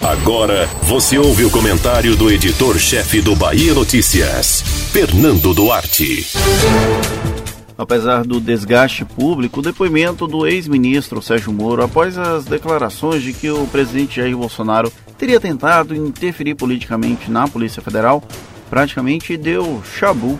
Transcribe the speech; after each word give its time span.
Agora 0.00 0.66
você 0.82 1.18
ouve 1.18 1.44
o 1.44 1.50
comentário 1.50 2.16
do 2.16 2.30
editor-chefe 2.30 3.20
do 3.20 3.34
Bahia 3.34 3.74
Notícias, 3.74 4.62
Fernando 4.92 5.52
Duarte. 5.52 6.26
Apesar 7.76 8.24
do 8.24 8.40
desgaste 8.40 9.04
público, 9.04 9.60
o 9.60 9.62
depoimento 9.62 10.26
do 10.26 10.46
ex-ministro 10.46 11.22
Sérgio 11.22 11.52
Moro 11.52 11.82
após 11.82 12.18
as 12.18 12.44
declarações 12.44 13.22
de 13.22 13.32
que 13.32 13.50
o 13.50 13.66
presidente 13.66 14.16
Jair 14.16 14.36
Bolsonaro 14.36 14.92
teria 15.16 15.40
tentado 15.40 15.94
interferir 15.94 16.54
politicamente 16.54 17.30
na 17.30 17.46
Polícia 17.46 17.82
Federal 17.82 18.22
praticamente 18.68 19.36
deu 19.36 19.82
chabu. 19.84 20.38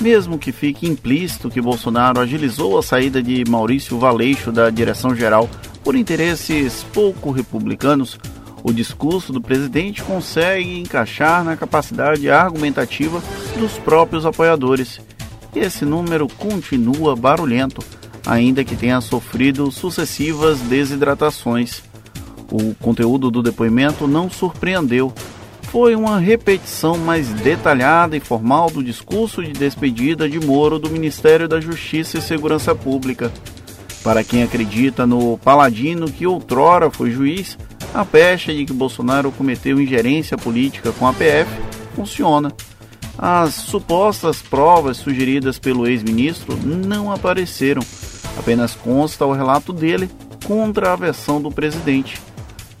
Mesmo 0.00 0.38
que 0.38 0.50
fique 0.50 0.88
implícito 0.88 1.50
que 1.50 1.60
Bolsonaro 1.60 2.20
agilizou 2.20 2.78
a 2.78 2.82
saída 2.82 3.22
de 3.22 3.44
Maurício 3.48 3.98
Valeixo 3.98 4.50
da 4.50 4.68
direção-geral 4.68 5.48
por 5.84 5.94
interesses 5.94 6.84
pouco 6.92 7.30
republicanos, 7.30 8.18
o 8.62 8.72
discurso 8.72 9.32
do 9.32 9.40
presidente 9.40 10.02
consegue 10.02 10.78
encaixar 10.78 11.42
na 11.42 11.56
capacidade 11.56 12.30
argumentativa 12.30 13.22
dos 13.58 13.72
próprios 13.78 14.24
apoiadores 14.24 15.00
e 15.54 15.58
esse 15.58 15.84
número 15.84 16.26
continua 16.28 17.14
barulhento, 17.14 17.84
ainda 18.26 18.64
que 18.64 18.76
tenha 18.76 19.00
sofrido 19.00 19.70
sucessivas 19.70 20.60
desidratações. 20.60 21.82
O 22.50 22.74
conteúdo 22.74 23.30
do 23.30 23.42
depoimento 23.42 24.06
não 24.06 24.30
surpreendeu. 24.30 25.12
Foi 25.64 25.94
uma 25.94 26.18
repetição 26.18 26.98
mais 26.98 27.28
detalhada 27.28 28.16
e 28.16 28.20
formal 28.20 28.70
do 28.70 28.82
discurso 28.82 29.42
de 29.42 29.52
despedida 29.52 30.28
de 30.28 30.38
Moro 30.38 30.78
do 30.78 30.90
Ministério 30.90 31.48
da 31.48 31.60
Justiça 31.60 32.18
e 32.18 32.22
Segurança 32.22 32.74
Pública. 32.74 33.32
Para 34.02 34.24
quem 34.24 34.42
acredita 34.42 35.06
no 35.06 35.38
paladino 35.38 36.10
que 36.10 36.26
outrora 36.26 36.90
foi 36.90 37.10
juiz, 37.10 37.56
a 37.94 38.04
pecha 38.04 38.52
de 38.52 38.64
que 38.64 38.72
Bolsonaro 38.72 39.30
cometeu 39.32 39.80
ingerência 39.80 40.36
política 40.36 40.92
com 40.92 41.06
a 41.06 41.12
PF 41.12 41.50
funciona 41.94 42.52
as 43.18 43.54
supostas 43.54 44.40
provas 44.40 44.96
sugeridas 44.96 45.58
pelo 45.58 45.86
ex-ministro 45.86 46.56
não 46.56 47.12
apareceram, 47.12 47.82
apenas 48.38 48.74
consta 48.74 49.26
o 49.26 49.32
relato 49.32 49.72
dele 49.72 50.10
contra 50.44 50.92
a 50.92 50.96
versão 50.96 51.40
do 51.40 51.50
presidente. 51.50 52.20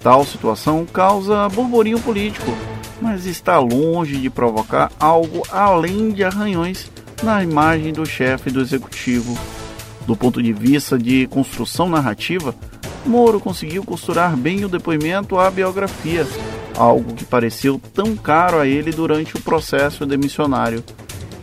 Tal 0.00 0.24
situação 0.24 0.84
causa 0.84 1.48
burburinho 1.48 2.00
político, 2.00 2.52
mas 3.00 3.26
está 3.26 3.58
longe 3.58 4.16
de 4.16 4.30
provocar 4.30 4.90
algo 4.98 5.42
além 5.50 6.10
de 6.10 6.24
arranhões 6.24 6.90
na 7.22 7.42
imagem 7.42 7.92
do 7.92 8.04
chefe 8.04 8.50
do 8.50 8.60
executivo. 8.60 9.38
Do 10.06 10.16
ponto 10.16 10.42
de 10.42 10.52
vista 10.52 10.98
de 10.98 11.28
construção 11.28 11.88
narrativa, 11.88 12.54
Moro 13.04 13.40
conseguiu 13.40 13.84
costurar 13.84 14.36
bem 14.36 14.64
o 14.64 14.68
depoimento 14.68 15.38
à 15.38 15.50
biografia, 15.50 16.26
algo 16.76 17.14
que 17.14 17.24
pareceu 17.24 17.80
tão 17.92 18.16
caro 18.16 18.58
a 18.58 18.66
ele 18.66 18.92
durante 18.92 19.36
o 19.36 19.40
processo 19.40 20.06
demissionário. 20.06 20.84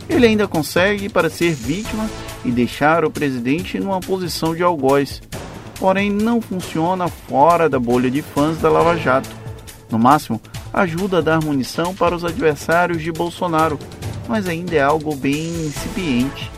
Ele 0.08 0.26
ainda 0.26 0.48
consegue 0.48 1.08
parecer 1.08 1.52
vítima 1.52 2.08
e 2.44 2.50
deixar 2.50 3.04
o 3.04 3.10
presidente 3.10 3.78
numa 3.78 4.00
posição 4.00 4.54
de 4.54 4.62
algoz, 4.62 5.22
porém 5.78 6.10
não 6.10 6.40
funciona 6.40 7.08
fora 7.08 7.68
da 7.68 7.78
bolha 7.78 8.10
de 8.10 8.22
fãs 8.22 8.58
da 8.58 8.70
Lava 8.70 8.96
Jato. 8.96 9.28
No 9.90 9.98
máximo, 9.98 10.40
ajuda 10.72 11.18
a 11.18 11.20
dar 11.20 11.44
munição 11.44 11.94
para 11.94 12.16
os 12.16 12.24
adversários 12.24 13.02
de 13.02 13.12
Bolsonaro, 13.12 13.78
mas 14.26 14.48
ainda 14.48 14.74
é 14.74 14.82
algo 14.82 15.14
bem 15.14 15.66
incipiente, 15.66 16.50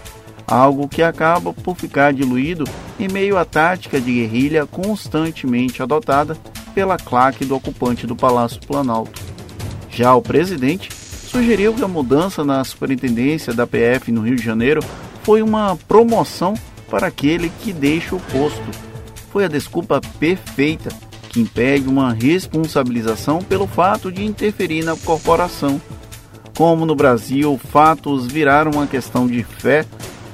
algo 0.46 0.88
que 0.88 1.02
acaba 1.02 1.52
por 1.52 1.76
ficar 1.76 2.12
diluído 2.12 2.64
em 2.98 3.08
meio 3.08 3.36
à 3.36 3.44
tática 3.44 4.00
de 4.00 4.12
guerrilha 4.12 4.66
constantemente 4.66 5.82
adotada 5.82 6.36
pela 6.74 6.96
claque 6.96 7.44
do 7.44 7.56
ocupante 7.56 8.06
do 8.06 8.16
Palácio 8.16 8.60
Planalto. 8.66 9.20
Já 9.90 10.14
o 10.14 10.22
presidente 10.22 10.90
sugeriu 10.92 11.74
que 11.74 11.84
a 11.84 11.88
mudança 11.88 12.44
na 12.44 12.62
superintendência 12.64 13.52
da 13.52 13.66
PF 13.66 14.10
no 14.10 14.22
Rio 14.22 14.36
de 14.36 14.42
Janeiro 14.42 14.80
foi 15.22 15.42
uma 15.42 15.76
promoção 15.88 16.54
para 16.88 17.06
aquele 17.06 17.50
que 17.62 17.72
deixa 17.72 18.14
o 18.14 18.20
posto. 18.20 18.62
Foi 19.30 19.44
a 19.44 19.48
desculpa 19.48 20.00
perfeita 20.18 20.90
que 21.30 21.40
impede 21.40 21.88
uma 21.88 22.12
responsabilização 22.12 23.38
pelo 23.38 23.66
fato 23.66 24.12
de 24.12 24.22
interferir 24.24 24.84
na 24.84 24.94
corporação. 24.94 25.80
Como 26.54 26.84
no 26.84 26.94
Brasil 26.94 27.58
fatos 27.70 28.26
viraram 28.26 28.72
uma 28.72 28.86
questão 28.86 29.26
de 29.26 29.42
fé, 29.42 29.86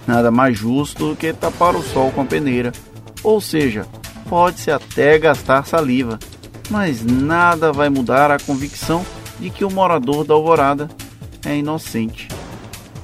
nada 0.09 0.31
mais 0.31 0.57
justo 0.57 1.11
do 1.11 1.15
que 1.15 1.35
tapar 1.35 1.77
o 1.77 1.83
sol 1.83 2.11
com 2.11 2.23
a 2.23 2.25
peneira. 2.25 2.73
Ou 3.23 3.43
seja, 3.43 3.87
pode-se 4.27 4.71
até 4.71 5.19
gastar 5.19 5.67
saliva, 5.67 6.19
mas 6.71 7.05
nada 7.05 7.71
vai 7.71 7.91
mudar 7.91 8.31
a 8.31 8.39
convicção 8.39 9.05
de 9.39 9.51
que 9.51 9.67
o 9.67 9.71
morador 9.71 10.25
da 10.25 10.33
Alvorada 10.33 10.89
é 11.45 11.55
inocente. 11.59 12.27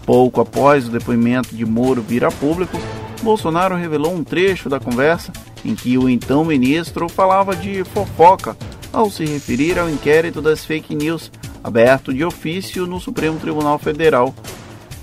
Pouco 0.07 0.41
após 0.41 0.89
o 0.89 0.91
depoimento 0.91 1.55
de 1.55 1.67
Moro 1.67 2.01
vir 2.01 2.25
a 2.25 2.31
público, 2.31 2.79
Bolsonaro 3.23 3.77
revelou 3.77 4.15
um 4.15 4.25
trecho 4.25 4.71
da 4.71 4.81
conversa 4.81 5.31
em 5.63 5.75
que 5.75 5.99
o 5.99 6.09
então 6.09 6.45
ministro 6.45 7.09
falava 7.09 7.55
de 7.55 7.85
fofoca 7.85 8.57
ao 8.93 9.11
se 9.11 9.27
referir 9.27 9.79
ao 9.79 9.91
inquérito 9.91 10.41
das 10.41 10.65
fake 10.65 10.95
news 10.95 11.31
aberto 11.63 12.13
de 12.13 12.25
ofício 12.25 12.87
no 12.87 13.01
Supremo 13.01 13.39
Tribunal 13.39 13.79
Federal. 13.79 14.35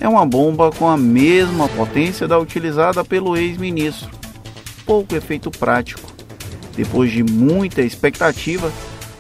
É 0.02 0.10
uma 0.10 0.26
bomba 0.26 0.72
com 0.72 0.90
a 0.90 0.98
mesma 0.98 1.70
potência 1.70 2.28
da 2.28 2.40
utilizada 2.40 3.06
pelo 3.06 3.38
ex-ministro. 3.38 4.10
Pouco 4.84 5.16
efeito 5.16 5.52
prático. 5.52 6.12
Depois 6.76 7.12
de 7.12 7.24
muita 7.24 7.84
expectativa, 7.84 8.72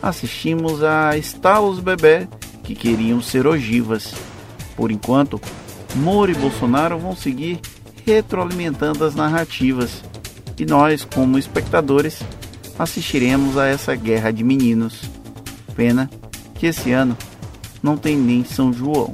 assistimos 0.01 0.83
a 0.83 1.15
estalos 1.15 1.79
bebê 1.79 2.27
que 2.63 2.73
queriam 2.73 3.21
ser 3.21 3.45
ogivas. 3.45 4.15
Por 4.75 4.89
enquanto, 4.91 5.39
Moro 5.95 6.31
e 6.31 6.35
Bolsonaro 6.35 6.97
vão 6.97 7.15
seguir 7.15 7.59
retroalimentando 8.03 9.05
as 9.05 9.13
narrativas 9.13 10.03
e 10.57 10.65
nós, 10.65 11.05
como 11.05 11.37
espectadores, 11.37 12.23
assistiremos 12.79 13.55
a 13.55 13.67
essa 13.67 13.95
guerra 13.95 14.31
de 14.31 14.43
meninos. 14.43 15.03
Pena 15.75 16.09
que 16.55 16.65
esse 16.65 16.91
ano 16.91 17.15
não 17.83 17.97
tem 17.97 18.17
nem 18.17 18.43
São 18.43 18.73
João. 18.73 19.13